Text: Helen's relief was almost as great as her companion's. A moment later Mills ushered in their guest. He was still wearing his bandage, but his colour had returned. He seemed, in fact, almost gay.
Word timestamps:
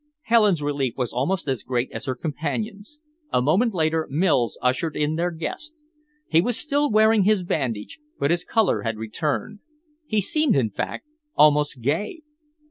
Helen's 0.23 0.63
relief 0.63 0.95
was 0.97 1.13
almost 1.13 1.47
as 1.47 1.61
great 1.61 1.91
as 1.91 2.05
her 2.05 2.15
companion's. 2.15 2.97
A 3.31 3.39
moment 3.39 3.75
later 3.75 4.07
Mills 4.09 4.57
ushered 4.59 4.95
in 4.95 5.13
their 5.13 5.29
guest. 5.29 5.75
He 6.27 6.41
was 6.41 6.57
still 6.57 6.89
wearing 6.89 7.21
his 7.21 7.43
bandage, 7.43 7.99
but 8.17 8.31
his 8.31 8.43
colour 8.43 8.81
had 8.81 8.97
returned. 8.97 9.59
He 10.07 10.19
seemed, 10.19 10.55
in 10.55 10.71
fact, 10.71 11.05
almost 11.35 11.83
gay. 11.83 12.23